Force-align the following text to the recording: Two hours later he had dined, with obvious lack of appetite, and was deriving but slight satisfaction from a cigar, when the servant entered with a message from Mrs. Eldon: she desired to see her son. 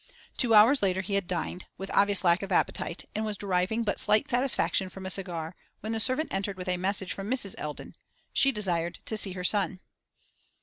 Two 0.35 0.55
hours 0.55 0.81
later 0.81 1.01
he 1.01 1.13
had 1.13 1.27
dined, 1.27 1.67
with 1.77 1.91
obvious 1.95 2.23
lack 2.23 2.41
of 2.41 2.51
appetite, 2.51 3.05
and 3.13 3.23
was 3.23 3.37
deriving 3.37 3.83
but 3.83 3.99
slight 3.99 4.27
satisfaction 4.27 4.89
from 4.89 5.05
a 5.05 5.11
cigar, 5.11 5.55
when 5.81 5.91
the 5.91 5.99
servant 5.99 6.33
entered 6.33 6.57
with 6.57 6.67
a 6.69 6.75
message 6.77 7.13
from 7.13 7.29
Mrs. 7.29 7.53
Eldon: 7.59 7.95
she 8.33 8.51
desired 8.51 8.97
to 9.05 9.15
see 9.15 9.33
her 9.33 9.43
son. 9.43 9.79